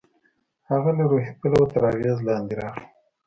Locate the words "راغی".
2.59-2.85